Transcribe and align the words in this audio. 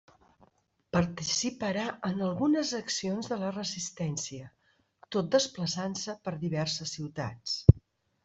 Participarà 0.95 1.83
en 2.09 2.23
algunes 2.27 2.71
accions 2.77 3.29
de 3.33 3.37
la 3.43 3.51
resistència, 3.57 4.49
tot 5.17 5.29
desplaçant-se 5.37 6.15
per 6.29 6.33
diverses 6.47 6.97
ciutats. 6.97 7.55